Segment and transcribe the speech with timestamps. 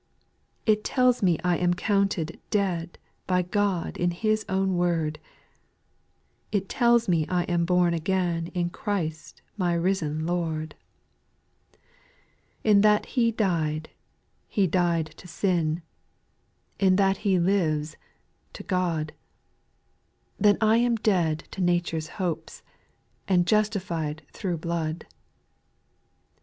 [0.65, 0.73] 7.
[0.77, 5.19] It tells me I am counted" dead" By God in His own word,
[6.51, 10.73] It tells me T am" born again" In Christ my risen Lord.
[11.69, 11.81] SPIRITUAL
[12.63, 12.71] SONGS, 147 8.
[12.71, 13.31] In that He
[13.69, 13.89] died,
[14.47, 15.83] He died to sin,
[16.79, 17.95] In that He lives—
[18.53, 19.13] to God;
[20.39, 22.63] Then I am dead to nature's hopes,
[23.27, 25.05] And justified thro' blood.